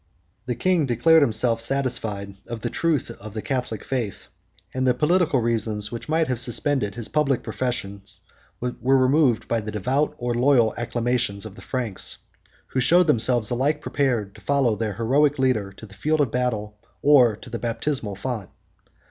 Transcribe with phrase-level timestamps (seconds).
[0.47, 4.29] The king declared himself satisfied of the truth of the Catholic faith;
[4.73, 8.01] and the political reasons which might have suspended his public profession,
[8.59, 12.17] were removed by the devout or loyal acclamations of the Franks,
[12.69, 16.79] who showed themselves alike prepared to follow their heroic leader to the field of battle,
[17.03, 18.49] or to the baptismal font.